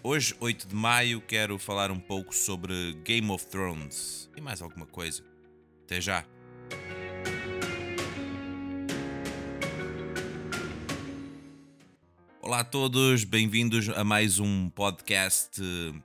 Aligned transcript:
Hoje, 0.00 0.32
8 0.38 0.68
de 0.68 0.76
maio, 0.76 1.20
quero 1.20 1.58
falar 1.58 1.90
um 1.90 1.98
pouco 1.98 2.32
sobre 2.32 2.92
Game 3.04 3.28
of 3.32 3.44
Thrones 3.46 4.30
e 4.36 4.40
mais 4.40 4.62
alguma 4.62 4.86
coisa. 4.86 5.24
Até 5.82 6.00
já! 6.00 6.24
Olá 12.40 12.60
a 12.60 12.64
todos, 12.64 13.24
bem-vindos 13.24 13.88
a 13.88 14.04
mais 14.04 14.38
um 14.38 14.70
podcast 14.70 15.60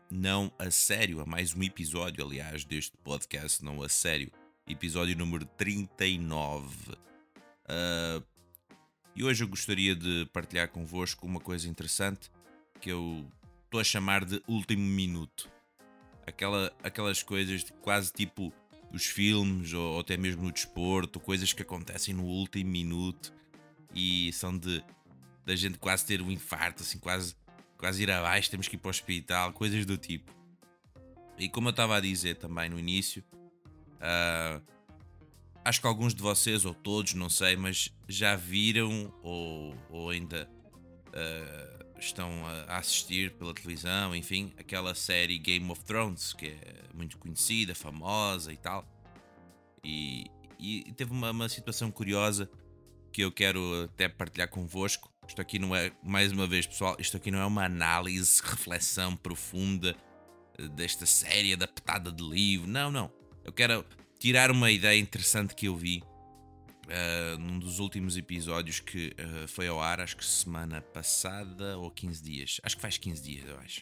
não 0.10 0.52
a 0.58 0.72
sério, 0.72 1.22
a 1.22 1.26
mais 1.26 1.54
um 1.54 1.62
episódio, 1.62 2.26
aliás, 2.26 2.66
deste 2.66 2.98
podcast 2.98 3.64
não 3.64 3.84
a 3.84 3.88
sério, 3.88 4.32
episódio 4.68 5.16
número 5.16 5.46
39. 5.46 6.94
Uh, 7.70 8.24
e 9.16 9.24
hoje 9.24 9.44
eu 9.44 9.48
gostaria 9.48 9.96
de 9.96 10.28
partilhar 10.34 10.68
convosco 10.70 11.28
uma 11.28 11.40
coisa 11.40 11.70
interessante 11.70 12.32
que 12.82 12.90
eu 12.90 13.24
estou 13.74 13.82
a 13.82 13.84
chamar 13.84 14.24
de 14.24 14.40
último 14.48 14.84
minuto. 14.84 15.49
Aquela, 16.27 16.71
aquelas 16.84 17.24
coisas 17.24 17.66
quase 17.82 18.13
tipo 18.13 18.54
os 18.91 19.07
filmes 19.07 19.74
ou, 19.74 19.93
ou 19.93 19.99
até 20.02 20.16
mesmo 20.16 20.43
no 20.43 20.52
desporto, 20.52 21.20
coisas 21.20 21.52
que 21.54 21.63
acontecem 21.63 22.13
no 22.13 22.24
último 22.24 22.70
minuto 22.70 23.34
e 23.96 24.32
são 24.32 24.55
de 24.55 24.84
da 25.44 25.55
gente 25.55 25.79
quase 25.79 26.05
ter 26.05 26.21
um 26.21 26.32
infarto, 26.32 26.84
assim, 26.84 26.99
quase, 26.99 27.35
quase 27.76 28.04
ir 28.04 28.12
abaixo, 28.12 28.49
temos 28.49 28.68
que 28.68 28.76
ir 28.76 28.79
para 28.79 28.90
o 28.90 28.91
hospital, 28.91 29.51
coisas 29.51 29.85
do 29.85 29.98
tipo. 29.98 30.32
E 31.38 31.49
como 31.49 31.68
eu 31.68 31.71
estava 31.71 31.98
a 31.98 31.99
dizer 31.99 32.35
também 32.35 32.70
no 32.70 32.79
início, 32.79 33.24
uh, 33.98 34.62
acho 35.66 35.82
que 35.82 35.88
alguns 35.88 36.13
de 36.13 36.21
vocês, 36.21 36.63
ou 36.63 36.74
todos, 36.74 37.16
não 37.16 37.29
sei, 37.29 37.57
mas 37.57 37.90
já 38.07 38.35
viram 38.35 39.12
ou, 39.21 39.76
ou 39.90 40.10
ainda 40.12 40.48
uh, 41.07 41.82
estão 42.05 42.29
a 42.68 42.77
assistir 42.77 43.32
pela 43.32 43.54
televisão, 43.54 44.15
enfim, 44.15 44.54
aquela 44.57 44.93
série 44.93 45.37
Game 45.37 45.70
of 45.71 45.84
Thrones, 45.84 46.34
que 46.34 46.48
é 46.48 46.84
muito 46.93 47.18
conhecida, 47.18 47.73
famosa 47.73 48.51
e 48.51 48.57
tal. 48.57 48.85
E, 49.84 50.26
e 50.60 50.91
teve 50.93 51.12
uma, 51.12 51.32
uma 51.32 51.49
situação 51.49 51.91
curiosa 51.91 52.49
que 53.12 53.21
eu 53.21 53.32
quero 53.32 53.84
até 53.84 54.10
partilhar 54.10 54.49
convosco. 54.49 55.12
Isto 55.27 55.41
aqui 55.41 55.60
não 55.60 55.76
é, 55.76 55.91
mais 56.04 56.32
uma 56.32 56.48
vez, 56.48 56.65
pessoal, 56.65 56.95
isto 56.99 57.15
aqui 57.18 57.32
não 57.32 57.40
é 57.40 57.45
uma 57.45 57.65
análise, 57.65 58.41
reflexão 58.43 59.15
profunda 59.15 59.95
eh, 60.57 60.67
desta 60.70 61.05
série 61.05 61.54
adaptada 61.54 62.12
de 62.12 62.23
livro. 62.23 62.67
Não, 62.67 62.91
não. 62.91 63.12
Eu 63.43 63.54
quero 63.54 63.85
tirar 64.19 64.51
uma 64.51 64.72
ideia 64.72 65.00
interessante 65.00 65.56
que 65.56 65.67
eu 65.67 65.75
vi 65.75 66.03
uh, 66.94 67.38
num 67.40 67.59
dos 67.59 67.80
últimos 67.80 68.16
episódios 68.16 68.80
que 68.80 69.16
uh, 69.19 69.47
foi 69.47 69.68
ao 69.68 69.81
ar, 69.81 70.00
acho 70.00 70.16
que 70.16 70.24
semana 70.24 70.81
passada 70.81 71.78
ou 71.78 71.90
15 71.90 72.24
dias. 72.24 72.62
Acho 72.63 72.75
que 72.75 72.81
faz 72.81 72.97
15 72.97 73.22
dias, 73.22 73.50
eu 73.50 73.59
acho. 73.59 73.81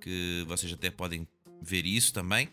Que 0.00 0.44
vocês 0.46 0.72
até 0.72 0.90
podem 0.90 1.28
ver 1.60 1.86
isso 1.86 2.12
também. 2.12 2.48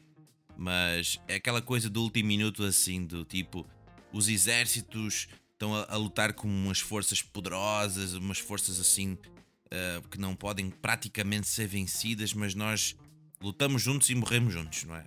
Mas 0.58 1.19
é 1.28 1.36
aquela 1.36 1.62
coisa 1.62 1.90
do 1.90 2.03
último 2.03 2.28
minuto 2.28 2.63
assim, 2.63 3.06
do 3.06 3.24
tipo, 3.24 3.66
os 4.12 4.28
exércitos 4.28 5.30
estão 5.53 5.74
a, 5.74 5.86
a, 5.90 5.96
lutar 5.96 6.34
com 6.34 6.47
umas 6.47 6.80
forças 6.80 7.22
poderosas, 7.22 8.13
umas 8.13 8.40
forças 8.40 8.78
assim 8.78 9.13
uh, 9.13 10.06
que 10.09 10.19
não 10.19 10.36
podem 10.36 10.69
praticamente 10.69 11.47
ser 11.47 11.66
vencidas, 11.66 12.34
mas 12.34 12.53
nós 12.56 12.97
lutamos 13.42 13.81
juntos 13.81 14.09
e 14.09 14.16
morremos 14.16 14.53
juntos, 14.53 14.84
não 14.84 14.97
é? 14.97 15.06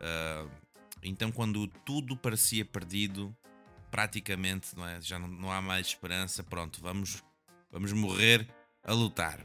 Uh, 0.00 0.50
então, 1.02 1.30
quando 1.30 1.66
tudo 1.84 2.16
parecia 2.16 2.64
perdido, 2.64 3.36
praticamente, 3.90 4.76
não 4.76 4.86
é? 4.86 5.00
Já 5.00 5.18
não, 5.18 5.28
não 5.28 5.52
há 5.52 5.60
mais 5.60 5.88
esperança, 5.88 6.42
pronto, 6.42 6.80
vamos, 6.80 7.22
vamos 7.70 7.92
morrer 7.92 8.48
a 8.84 8.92
lutar. 8.92 9.44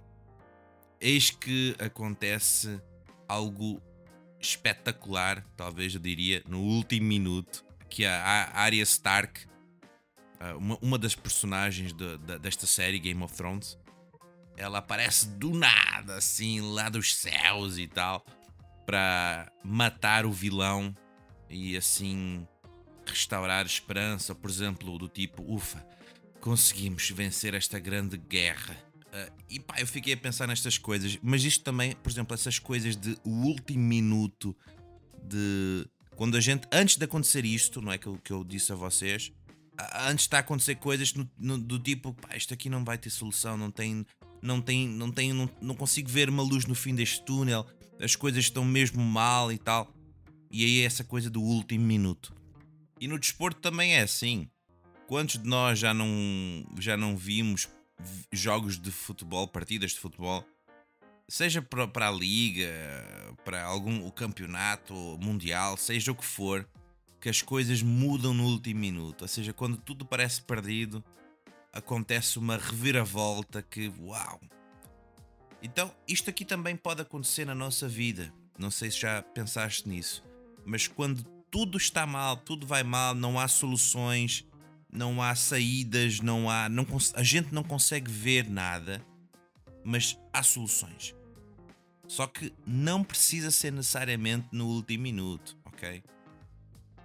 Eis 1.00 1.30
que 1.30 1.76
acontece 1.80 2.82
algo 3.28 3.82
espetacular, 4.40 5.46
talvez 5.56 5.96
eu 5.96 6.00
diria, 6.00 6.44
no 6.48 6.60
último 6.60 7.08
minuto, 7.08 7.66
que 7.90 8.06
a 8.06 8.52
Arya 8.54 8.84
Stark 8.84 9.48
uma, 10.58 10.78
uma 10.82 10.98
das 10.98 11.16
personagens 11.16 11.94
de, 11.94 12.18
de, 12.18 12.40
desta 12.40 12.66
série 12.66 13.00
Game 13.00 13.22
of 13.24 13.34
Thrones, 13.36 13.78
ela 14.58 14.80
aparece 14.80 15.28
do 15.28 15.52
nada, 15.52 16.16
assim, 16.18 16.62
lá 16.62 16.90
dos 16.90 17.16
céus 17.16 17.78
e 17.78 17.88
tal, 17.88 18.26
para 18.86 19.52
matar 19.64 20.26
o 20.26 20.32
vilão 20.32 20.96
e 21.50 21.78
assim 21.78 22.48
restaurar 23.06 23.66
esperança, 23.66 24.34
por 24.34 24.50
exemplo, 24.50 24.98
do 24.98 25.08
tipo, 25.08 25.44
ufa, 25.54 25.86
conseguimos 26.40 27.10
vencer 27.10 27.54
esta 27.54 27.80
grande 27.80 28.18
guerra. 28.18 28.76
Uh, 29.08 29.44
e 29.50 29.60
pá, 29.60 29.76
eu 29.80 29.88
fiquei 29.88 30.14
a 30.14 30.18
pensar 30.18 30.48
nestas 30.48 30.78
coisas, 30.78 31.18
mas 31.22 31.44
isto 31.44 31.64
também, 31.64 31.96
por 31.96 32.12
exemplo, 32.12 32.34
essas 32.34 32.60
coisas 32.60 32.96
de 32.96 33.18
o 33.24 33.30
último 33.30 33.84
minuto 33.84 34.56
de 35.24 35.88
quando 36.16 36.36
a 36.36 36.42
gente, 36.42 36.68
antes 36.72 36.98
de 36.98 37.06
acontecer 37.06 37.46
isto, 37.46 37.82
não 37.82 37.92
é 37.92 37.98
que 37.98 38.10
que 38.24 38.32
eu 38.32 38.44
disse 38.44 38.72
a 38.72 38.76
vocês, 38.76 39.32
antes 40.08 40.26
está 40.26 40.38
a 40.38 40.40
acontecer 40.42 40.76
coisas 40.76 41.14
no, 41.14 41.30
no, 41.38 41.58
do 41.58 41.80
tipo, 41.80 42.14
pá, 42.14 42.36
isto 42.36 42.54
aqui 42.54 42.70
não 42.70 42.84
vai 42.84 42.98
ter 42.98 43.10
solução, 43.10 43.58
não 43.58 43.72
tem, 43.72 44.06
não 44.42 44.62
tem, 44.62 44.88
não 44.88 45.12
tem, 45.12 45.34
não, 45.34 45.50
não 45.62 45.76
consigo 45.76 46.10
ver 46.10 46.30
uma 46.30 46.44
luz 46.44 46.66
no 46.66 46.76
fim 46.76 46.94
deste 46.94 47.24
túnel, 47.24 47.66
as 48.00 48.16
coisas 48.16 48.46
estão 48.46 48.66
mesmo 48.66 49.04
mal 49.04 49.52
e 49.52 49.58
tal. 49.58 49.94
E 50.52 50.64
aí 50.64 50.82
é 50.82 50.86
essa 50.86 51.04
coisa 51.04 51.30
do 51.30 51.42
último 51.42 51.84
minuto. 51.84 52.34
E 53.04 53.08
no 53.10 53.20
desporto 53.20 53.60
também 53.60 53.96
é 53.96 54.02
assim. 54.02 54.50
Quantos 55.08 55.38
de 55.38 55.46
nós 55.46 55.78
já 55.78 55.94
não, 55.94 56.08
já 56.80 56.96
não 56.96 57.18
vimos 57.18 57.68
jogos 58.32 58.80
de 58.80 58.92
futebol, 58.92 59.46
partidas 59.46 59.92
de 59.92 60.00
futebol, 60.00 60.48
seja 61.28 61.62
para, 61.62 61.86
para 61.86 62.08
a 62.08 62.12
liga, 62.14 62.72
para 63.44 63.62
algum 63.62 64.08
o 64.08 64.10
campeonato 64.10 64.94
mundial, 65.22 65.76
seja 65.76 66.14
o 66.14 66.16
que 66.16 66.24
for, 66.24 66.66
que 67.20 67.28
as 67.28 67.42
coisas 67.42 67.82
mudam 67.82 68.34
no 68.34 68.46
último 68.46 68.80
minuto. 68.80 69.24
Ou 69.24 69.28
seja, 69.28 69.52
quando 69.52 69.76
tudo 69.76 70.06
parece 70.06 70.42
perdido, 70.42 71.04
acontece 71.74 72.40
uma 72.40 72.56
reviravolta 72.56 73.62
que, 73.62 73.92
uau! 74.00 74.40
Então, 75.62 75.94
isto 76.08 76.30
aqui 76.30 76.46
também 76.46 76.78
pode 76.78 77.02
acontecer 77.02 77.44
na 77.44 77.54
nossa 77.54 77.86
vida. 77.86 78.34
Não 78.58 78.72
sei 78.72 78.90
se 78.90 79.02
já 79.02 79.22
pensaste 79.22 79.90
nisso, 79.90 80.24
mas 80.66 80.88
quando 80.88 81.33
tudo 81.54 81.78
está 81.78 82.08
mal, 82.08 82.36
tudo 82.36 82.66
vai 82.66 82.82
mal, 82.82 83.14
não 83.14 83.40
há 83.40 83.48
soluções, 83.48 84.44
não 84.92 85.22
há 85.22 85.36
saídas, 85.36 86.20
não 86.20 86.50
há, 86.50 86.68
não, 86.68 86.84
a 87.14 87.22
gente 87.22 87.54
não 87.54 87.64
consegue 87.64 88.10
ver 88.10 88.50
nada, 88.50 89.06
mas 89.84 90.18
há 90.34 90.42
soluções. 90.42 91.14
Só 92.08 92.26
que 92.26 92.52
não 92.66 93.04
precisa 93.04 93.52
ser 93.52 93.72
necessariamente 93.72 94.48
no 94.52 94.66
último 94.66 95.04
minuto, 95.04 95.56
ok? 95.64 96.04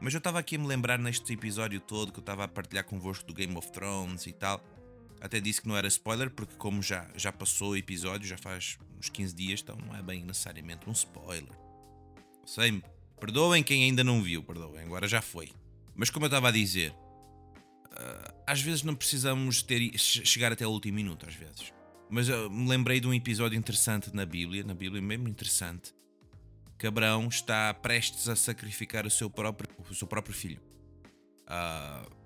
Mas 0.00 0.14
eu 0.14 0.18
estava 0.18 0.38
aqui 0.38 0.56
a 0.56 0.58
me 0.58 0.66
lembrar 0.66 0.98
neste 0.98 1.30
episódio 1.30 1.78
todo 1.78 2.10
que 2.10 2.18
eu 2.18 2.22
estava 2.22 2.44
a 2.44 2.48
partilhar 2.48 2.86
convosco 2.86 3.26
do 3.26 3.34
Game 3.34 3.54
of 3.54 3.70
Thrones 3.70 4.26
e 4.26 4.32
tal. 4.32 4.64
Até 5.20 5.40
disse 5.40 5.60
que 5.60 5.68
não 5.68 5.76
era 5.76 5.88
spoiler, 5.88 6.30
porque 6.30 6.54
como 6.56 6.82
já, 6.82 7.06
já 7.14 7.30
passou 7.30 7.72
o 7.72 7.76
episódio, 7.76 8.26
já 8.26 8.38
faz 8.38 8.78
uns 8.98 9.10
15 9.10 9.34
dias, 9.34 9.60
então 9.60 9.76
não 9.76 9.94
é 9.94 10.02
bem 10.02 10.24
necessariamente 10.24 10.88
um 10.88 10.92
spoiler. 10.92 11.52
Sei, 12.46 12.82
perdoem 13.18 13.62
quem 13.62 13.84
ainda 13.84 14.02
não 14.02 14.22
viu, 14.22 14.42
perdoem, 14.42 14.84
agora 14.84 15.06
já 15.08 15.20
foi. 15.20 15.50
Mas 15.94 16.10
como 16.10 16.24
eu 16.24 16.28
estava 16.28 16.48
a 16.48 16.52
dizer, 16.52 16.92
uh, 16.92 18.34
às 18.46 18.60
vezes 18.60 18.82
não 18.82 18.94
precisamos 18.94 19.62
ter, 19.62 19.98
chegar 19.98 20.52
até 20.52 20.66
o 20.66 20.70
último 20.70 20.96
minuto, 20.96 21.26
às 21.26 21.34
vezes. 21.34 21.72
Mas 22.10 22.28
eu 22.28 22.50
me 22.50 22.68
lembrei 22.68 23.00
de 23.00 23.06
um 23.06 23.12
episódio 23.12 23.58
interessante 23.58 24.14
na 24.14 24.24
Bíblia, 24.24 24.64
na 24.64 24.74
Bíblia 24.74 25.02
mesmo 25.02 25.28
interessante, 25.28 25.92
que 26.78 26.86
Abraão 26.86 27.28
está 27.28 27.74
prestes 27.74 28.28
a 28.28 28.36
sacrificar 28.36 29.04
o 29.04 29.10
seu 29.10 29.28
próprio, 29.28 29.68
o 29.90 29.94
seu 29.94 30.06
próprio 30.06 30.34
filho. 30.34 30.60
Uh, 31.44 32.18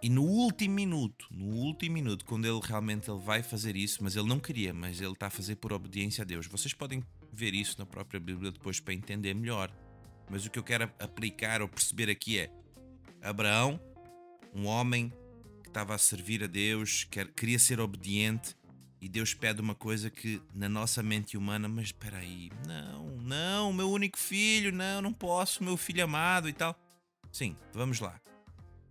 e 0.00 0.08
no 0.08 0.22
último 0.22 0.74
minuto, 0.74 1.26
no 1.30 1.56
último 1.56 1.94
minuto, 1.94 2.24
quando 2.24 2.46
ele 2.46 2.60
realmente 2.62 3.10
ele 3.10 3.18
vai 3.18 3.42
fazer 3.42 3.74
isso, 3.74 3.98
mas 4.00 4.14
ele 4.14 4.28
não 4.28 4.38
queria, 4.38 4.72
mas 4.72 5.00
ele 5.00 5.12
está 5.12 5.26
a 5.26 5.30
fazer 5.30 5.56
por 5.56 5.72
obediência 5.72 6.22
a 6.22 6.24
Deus. 6.24 6.46
Vocês 6.46 6.72
podem 6.72 7.02
ver 7.32 7.52
isso 7.52 7.76
na 7.78 7.84
própria 7.84 8.20
Bíblia 8.20 8.52
depois 8.52 8.78
para 8.78 8.94
entender 8.94 9.34
melhor. 9.34 9.72
Mas 10.30 10.44
o 10.44 10.50
que 10.50 10.58
eu 10.58 10.62
quero 10.62 10.84
aplicar 10.98 11.62
ou 11.62 11.68
perceber 11.68 12.10
aqui 12.10 12.38
é 12.38 12.50
Abraão, 13.22 13.80
um 14.54 14.66
homem 14.66 15.12
que 15.62 15.68
estava 15.68 15.94
a 15.94 15.98
servir 15.98 16.42
a 16.42 16.46
Deus, 16.46 17.04
quer, 17.10 17.28
queria 17.28 17.58
ser 17.58 17.80
obediente 17.80 18.56
e 19.00 19.08
Deus 19.08 19.32
pede 19.32 19.60
uma 19.60 19.74
coisa 19.74 20.10
que 20.10 20.42
na 20.54 20.68
nossa 20.68 21.02
mente 21.02 21.36
humana, 21.36 21.68
mas 21.68 21.86
espera 21.86 22.18
aí, 22.18 22.50
não, 22.66 23.16
não, 23.18 23.72
meu 23.72 23.90
único 23.90 24.18
filho, 24.18 24.72
não, 24.72 25.00
não 25.00 25.12
posso, 25.12 25.62
meu 25.62 25.76
filho 25.76 26.02
amado 26.02 26.48
e 26.48 26.52
tal. 26.52 26.76
Sim, 27.30 27.56
vamos 27.72 28.00
lá. 28.00 28.20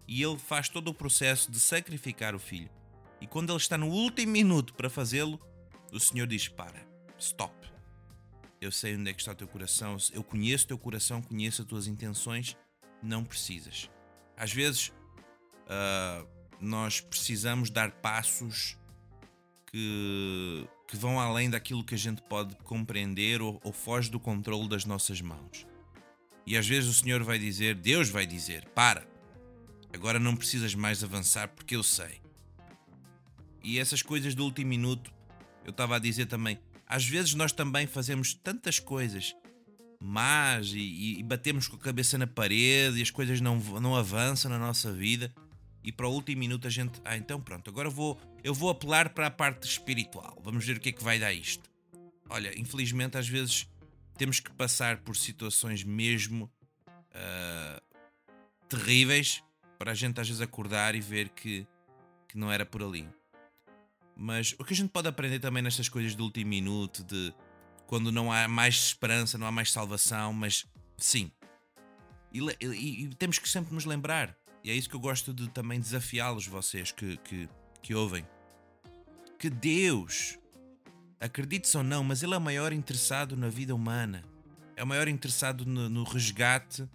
E 0.07 0.24
ele 0.24 0.38
faz 0.38 0.69
todo 0.69 0.88
o 0.88 0.94
processo 0.94 1.51
de 1.51 1.60
sacrificar 1.60 2.34
o 2.34 2.39
filho. 2.39 2.69
E 3.19 3.28
quando 3.28 3.51
ele 3.51 3.57
está 3.57 3.78
no 3.78 3.89
último 3.89 4.31
minuto 4.31 4.74
para 4.74 4.89
fazê-lo, 4.89 5.39
o 5.92 6.00
Senhor 6.00 6.28
diz: 6.28 6.48
Para, 6.48 6.88
stop. 7.19 7.54
Eu 8.59 8.71
sei 8.71 8.95
onde 8.95 9.09
é 9.09 9.13
que 9.13 9.19
está 9.19 9.31
o 9.31 9.36
teu 9.36 9.48
coração, 9.48 9.98
eu 10.13 10.24
conheço 10.24 10.65
o 10.65 10.68
teu 10.69 10.77
coração, 10.77 11.21
conheço 11.21 11.62
as 11.62 11.68
tuas 11.68 11.88
intenções, 11.88 12.57
não 13.04 13.24
precisas. 13.24 13.89
Às 14.36 14.51
vezes, 14.51 14.89
uh, 15.68 16.27
nós 16.59 17.00
precisamos 17.00 17.69
dar 17.69 17.92
passos 17.92 18.77
que, 19.68 20.68
que 20.88 20.98
vão 20.98 21.19
além 21.19 21.50
daquilo 21.50 21.83
que 21.83 21.95
a 21.95 21.98
gente 21.98 22.21
pode 22.24 22.56
compreender 22.57 23.42
ou, 23.42 23.59
ou 23.63 23.71
foge 23.71 24.09
do 24.09 24.19
controle 24.19 24.68
das 24.68 24.86
nossas 24.86 25.21
mãos. 25.21 25.68
E 26.45 26.57
às 26.57 26.68
vezes 26.68 26.89
o 26.89 26.94
Senhor 26.94 27.24
vai 27.24 27.38
dizer, 27.38 27.75
Deus 27.75 28.10
vai 28.10 28.25
dizer: 28.25 28.65
Para, 28.69 29.06
agora 29.94 30.18
não 30.18 30.36
precisas 30.36 30.74
mais 30.74 31.03
avançar 31.03 31.50
porque 31.50 31.75
eu 31.75 31.83
sei. 31.83 32.21
E 33.63 33.80
essas 33.80 34.01
coisas 34.01 34.33
do 34.33 34.45
último 34.45 34.69
minuto, 34.69 35.12
eu 35.65 35.71
estava 35.71 35.98
a 35.98 36.00
dizer 36.00 36.27
também, 36.27 36.57
às 36.88 37.06
vezes 37.06 37.34
nós 37.34 37.51
também 37.51 37.86
fazemos 37.86 38.34
tantas 38.34 38.80
coisas 38.80 39.36
más 40.01 40.72
e, 40.74 41.18
e, 41.19 41.24
batemos 41.24 41.68
com 41.68 41.75
a 41.75 41.80
cabeça 41.80 42.18
na 42.18 42.28
parede 42.28 43.00
e 43.00 43.01
as 43.01 43.10
coisas 43.10 43.42
não, 43.42 43.57
não 43.57 43.95
avançam 43.95 44.50
na 44.50 44.60
nossa 44.60 44.92
vida 44.92 45.34
e 45.84 45.92
para 45.92 46.07
o 46.07 46.12
último 46.12 46.39
minuto 46.39 46.68
a 46.68 46.69
gente, 46.69 47.01
ah, 47.04 47.18
então 47.18 47.42
pronto, 47.42 47.69
agora 47.69 47.89
vou, 47.89 48.19
eu 48.44 48.54
vou 48.54 48.69
apelar 48.69 49.10
para 49.10 49.28
a 49.28 49.31
parte 49.31 49.68
espiritual. 49.68 50.38
Vamos 50.44 50.66
ver 50.66 50.78
o 50.78 50.80
que 50.80 50.89
é 50.89 50.92
que 50.92 51.04
vai 51.04 51.18
dar 51.19 51.34
isto. 51.34 51.69
Olha, 52.30 52.57
infelizmente 52.60 53.18
às 53.18 53.28
vezes 53.28 53.68
temos 54.18 54.39
que 54.39 54.51
passar 54.51 54.98
por 54.98 55.16
situações 55.16 55.84
mesmo 55.84 56.51
uh, 57.13 57.81
terríveis 58.68 59.44
para 59.78 59.92
a 59.92 59.95
gente 59.95 60.19
às 60.19 60.28
vezes 60.28 60.42
acordar 60.42 60.95
e 60.95 61.00
ver 61.00 61.30
que, 61.30 61.66
que 62.28 62.38
não 62.38 62.51
era 62.51 62.66
por 62.66 62.84
ali. 62.84 63.07
Mas 64.17 64.55
o 64.57 64.63
que 64.63 64.73
a 64.73 64.75
gente 64.75 64.89
pode 64.89 65.07
aprender 65.07 65.39
também 65.39 65.61
nestas 65.61 65.87
coisas 65.87 66.15
do 66.15 66.23
último 66.23 66.49
minuto, 66.49 67.03
de 67.03 67.33
quando 67.85 68.11
não 68.11 68.31
há 68.31 68.47
mais 68.47 68.75
esperança, 68.75 69.37
não 69.37 69.45
há 69.45 69.51
mais 69.51 69.71
salvação, 69.71 70.33
mas 70.33 70.65
sim. 70.97 71.31
E, 72.33 72.39
e, 72.59 73.03
e 73.03 73.15
temos 73.15 73.37
que 73.37 73.47
sempre 73.47 73.73
nos 73.73 73.85
lembrar 73.85 74.35
e 74.67 74.69
é 74.69 74.73
isso 74.73 74.89
que 74.89 74.95
eu 74.97 74.99
gosto 74.99 75.33
de 75.33 75.47
também 75.49 75.79
desafiá-los, 75.79 76.45
vocês 76.45 76.91
que, 76.91 77.15
que, 77.23 77.47
que 77.81 77.95
ouvem. 77.95 78.27
Que 79.39 79.49
Deus, 79.49 80.37
acredite 81.21 81.75
ou 81.77 81.83
não, 81.83 82.03
mas 82.03 82.21
Ele 82.21 82.33
é 82.33 82.37
o 82.37 82.41
maior 82.41 82.73
interessado 82.73 83.37
na 83.37 83.47
vida 83.47 83.73
humana. 83.73 84.25
É 84.75 84.83
o 84.83 84.87
maior 84.87 85.07
interessado 85.07 85.65
no, 85.65 85.87
no 85.87 86.03
resgate, 86.03 86.85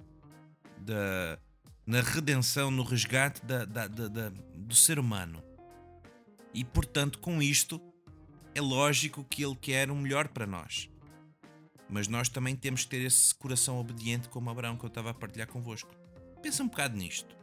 da, 0.76 1.38
na 1.86 2.02
redenção, 2.02 2.70
no 2.70 2.82
resgate 2.82 3.42
da, 3.46 3.64
da, 3.64 3.86
da, 3.88 4.32
do 4.54 4.74
ser 4.74 4.98
humano. 4.98 5.42
E 6.54 6.64
portanto, 6.64 7.19
com 7.19 7.43
isto, 7.43 7.81
é 8.54 8.60
lógico 8.60 9.25
que 9.25 9.44
Ele 9.44 9.56
quer 9.56 9.90
o 9.90 9.96
melhor 9.96 10.28
para 10.28 10.46
nós. 10.46 10.88
Mas 11.88 12.08
nós 12.08 12.28
também 12.28 12.56
temos 12.56 12.84
que 12.84 12.90
ter 12.90 13.02
esse 13.02 13.34
coração 13.34 13.78
obediente 13.78 14.28
como 14.28 14.50
Abraão 14.50 14.76
que 14.76 14.84
eu 14.84 14.88
estava 14.88 15.10
a 15.10 15.14
partilhar 15.14 15.49
convosco. 15.49 15.90
Pensa 16.43 16.62
um 16.62 16.69
bocado 16.69 16.96
nisto 16.96 17.43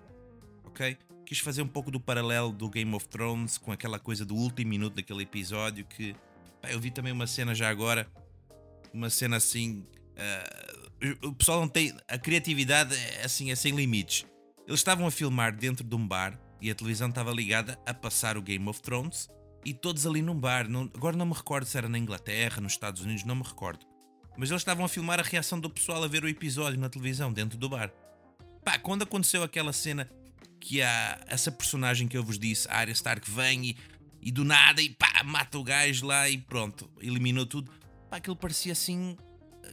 ok? 0.80 0.98
Quis 1.26 1.40
fazer 1.40 1.62
um 1.62 1.68
pouco 1.68 1.92
do 1.92 2.00
paralelo 2.00 2.52
do 2.52 2.70
Game 2.70 2.94
of 2.96 3.08
Thrones 3.08 3.58
com 3.58 3.72
aquela 3.72 4.00
coisa 4.00 4.26
do 4.26 4.36
último 4.36 4.70
minuto 4.70 4.96
daquele 4.96 5.24
episódio 5.24 5.86
que 5.86 6.16
pá, 6.62 6.72
eu 6.72 6.80
vi 6.80 6.90
também 6.90 7.12
uma 7.12 7.28
cena 7.28 7.54
já 7.54 7.70
agora, 7.70 8.10
uma 8.94 9.10
cena 9.10 9.38
assim. 9.38 9.86
Uh, 10.16 11.28
o 11.28 11.34
pessoal 11.34 11.62
não 11.62 11.68
tem. 11.68 11.96
A 12.08 12.18
criatividade 12.18 12.96
é 12.96 13.26
assim, 13.26 13.52
é 13.52 13.56
sem 13.56 13.76
limites. 13.76 14.26
Eles 14.68 14.80
estavam 14.80 15.06
a 15.06 15.12
filmar 15.12 15.56
dentro 15.56 15.84
de 15.84 15.96
um 15.96 16.08
bar 16.08 16.40
e 16.62 16.70
a 16.70 16.76
televisão 16.76 17.10
estava 17.10 17.32
ligada 17.32 17.80
a 17.86 17.94
passar 17.94 18.38
o 18.38 18.42
Game 18.42 18.68
of 18.68 18.82
Thrones 18.82 19.30
e 19.66 19.74
todos 19.74 20.06
ali 20.06 20.22
num 20.22 20.40
bar. 20.40 20.70
Não, 20.70 20.90
agora 20.94 21.16
não 21.16 21.26
me 21.26 21.34
recordo 21.34 21.66
se 21.66 21.78
era 21.78 21.90
na 21.90 21.98
Inglaterra, 21.98 22.62
nos 22.62 22.74
Estados 22.74 23.02
Unidos, 23.02 23.24
não 23.24 23.36
me 23.36 23.44
recordo. 23.44 23.86
Mas 24.38 24.50
eles 24.50 24.62
estavam 24.62 24.86
a 24.86 24.90
filmar 24.90 25.20
a 25.20 25.24
reação 25.24 25.60
do 25.60 25.70
pessoal 25.70 26.04
a 26.04 26.08
ver 26.08 26.24
o 26.24 26.28
episódio 26.28 26.80
na 26.80 26.90
televisão, 26.90 27.32
dentro 27.32 27.58
do 27.58 27.68
bar. 27.68 27.92
Pá, 28.64 28.78
quando 28.80 29.04
aconteceu 29.04 29.44
aquela 29.44 29.74
cena 29.74 30.10
que 30.60 30.82
há 30.82 31.20
essa 31.28 31.52
personagem 31.52 32.08
que 32.08 32.18
eu 32.18 32.24
vos 32.24 32.40
disse, 32.40 32.68
a 32.70 32.78
Arya 32.78 32.94
Stark, 32.94 33.30
vem 33.30 33.72
e, 33.72 33.78
e 34.22 34.32
do 34.32 34.44
nada 34.46 34.82
e 34.82 34.90
pá, 34.90 35.24
mata 35.24 35.58
o 35.58 35.64
gajo 35.64 36.06
lá 36.06 36.30
e 36.30 36.38
pronto, 36.38 36.90
eliminou 37.02 37.46
tudo. 37.46 37.72
Pá, 38.10 38.18
aquilo 38.18 38.36
parecia 38.36 38.72
assim. 38.72 39.18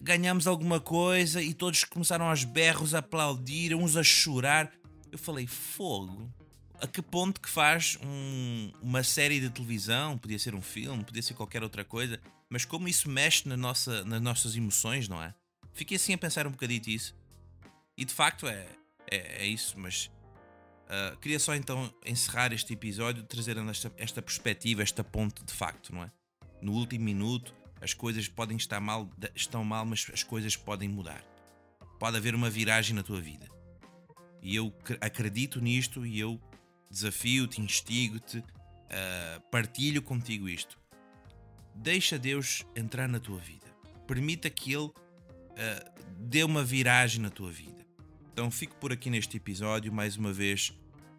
Ganhamos 0.03 0.47
alguma 0.47 0.79
coisa 0.79 1.43
e 1.43 1.55
todos 1.55 1.85
começaram 1.85 2.29
aos 2.29 2.45
berros 2.45 2.95
a 2.95 2.99
aplaudir, 2.99 3.75
uns 3.75 3.97
a 3.97 4.03
chorar. 4.03 4.71
Eu 5.11 5.19
falei, 5.19 5.47
fogo. 5.47 6.29
A 6.81 6.87
que 6.87 7.01
ponto 7.01 7.41
que 7.41 7.49
faz 7.49 7.99
um, 8.03 8.71
uma 8.83 9.03
série 9.03 9.41
de 9.41 9.49
televisão, 9.49 10.19
podia 10.19 10.39
ser 10.39 10.55
um 10.55 10.61
filme, 10.61 11.03
podia 11.05 11.23
ser 11.23 11.35
qualquer 11.35 11.63
outra 11.63 11.85
coisa, 11.85 12.21
mas 12.51 12.65
como 12.65 12.87
isso 12.87 13.09
mexe 13.09 13.49
na 13.49 13.57
nossa, 13.57 14.05
nas 14.05 14.21
nossas 14.21 14.57
emoções, 14.57 15.09
não 15.09 15.23
é? 15.23 15.35
Fiquei 15.73 15.97
assim 15.97 16.15
a 16.15 16.19
pensar 16.19 16.47
um 16.47 16.51
bocadito 16.51 16.91
isso. 16.91 17.15
E 17.97 18.05
de 18.05 18.13
facto 18.13 18.47
é, 18.47 18.67
é, 19.11 19.43
é 19.43 19.47
isso, 19.47 19.79
mas 19.79 20.11
Uh, 20.87 21.17
queria 21.19 21.41
só 21.41 21.53
então 21.57 21.93
encerrar 22.05 22.53
este 22.53 22.73
episódio 22.73 23.25
trazendo 23.25 23.69
esta, 23.69 23.93
esta 23.97 24.23
perspectiva, 24.23 24.83
esta 24.83 25.03
ponte 25.03 25.45
de 25.45 25.53
facto, 25.53 25.93
não 25.93 26.05
é? 26.05 26.13
No 26.63 26.73
último 26.73 27.05
minuto, 27.05 27.53
as 27.81 27.93
coisas 27.93 28.29
podem 28.29 28.57
estar 28.57 28.81
mal, 28.81 29.11
estão 29.35 29.65
mal, 29.65 29.85
mas 29.85 30.07
as 30.13 30.23
coisas 30.23 30.55
podem 30.55 30.89
mudar. 30.89 31.25
Pode 31.99 32.17
haver 32.17 32.37
uma 32.37 32.49
viragem 32.49 32.95
na 32.95 33.03
tua 33.03 33.21
vida. 33.21 33.49
E 34.41 34.55
eu 34.55 34.73
acredito 35.01 35.61
nisto 35.61 36.07
e 36.07 36.21
eu 36.21 36.41
desafio-te, 36.91 37.61
instigo-te, 37.61 38.39
uh, 38.39 39.41
partilho 39.51 40.03
contigo 40.03 40.49
isto. 40.49 40.79
Deixa 41.75 42.19
Deus 42.19 42.65
entrar 42.75 43.09
na 43.09 43.21
tua 43.21 43.39
vida. 43.39 43.67
Permita 44.07 44.49
que 44.49 44.73
Ele 44.73 44.87
uh, 44.87 44.95
dê 46.19 46.43
uma 46.43 46.65
viragem 46.65 47.21
na 47.21 47.31
tua 47.31 47.51
vida. 47.51 47.85
Então 48.33 48.51
fico 48.51 48.75
por 48.77 48.93
aqui 48.93 49.11
neste 49.11 49.37
episódio. 49.37 49.93
Mais 49.93 50.17
uma 50.17 50.33
vez, 50.33 50.73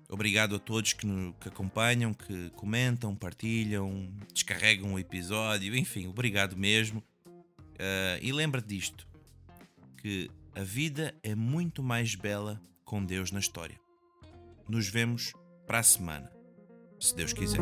obrigado 0.09 0.55
a 0.55 0.59
todos 0.59 0.93
que, 0.93 1.05
no, 1.05 1.33
que 1.33 1.47
acompanham, 1.47 2.13
que 2.13 2.49
comentam, 2.51 3.15
partilham, 3.15 4.11
descarregam 4.33 4.94
o 4.94 4.99
episódio. 4.99 5.75
Enfim, 5.75 6.07
obrigado 6.07 6.56
mesmo. 6.56 7.03
Uh, 7.30 8.18
e 8.21 8.31
lembra-te 8.31 8.68
disto: 8.68 9.07
que 9.97 10.30
a 10.56 10.63
vida 10.63 11.13
é 11.21 11.35
muito 11.35 11.83
mais 11.83 12.15
bela 12.15 12.61
com 12.83 13.03
Deus 13.03 13.31
na 13.31 13.39
história. 13.39 13.80
Nos 14.68 14.87
vemos 14.87 15.33
para 15.68 15.80
a 15.80 15.83
semana, 15.83 16.31
se 16.97 17.14
Deus 17.14 17.33
quiser. 17.33 17.59